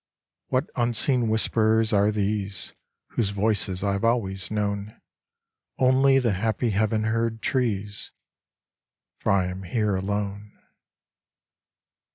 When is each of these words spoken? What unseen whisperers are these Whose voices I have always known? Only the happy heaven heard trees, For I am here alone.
What 0.47 0.71
unseen 0.75 1.27
whisperers 1.27 1.93
are 1.93 2.09
these 2.09 2.73
Whose 3.09 3.29
voices 3.29 3.83
I 3.83 3.91
have 3.91 4.03
always 4.03 4.49
known? 4.49 4.99
Only 5.77 6.17
the 6.17 6.33
happy 6.33 6.71
heaven 6.71 7.03
heard 7.03 7.39
trees, 7.43 8.09
For 9.19 9.31
I 9.31 9.45
am 9.45 9.61
here 9.61 9.95
alone. 9.95 10.57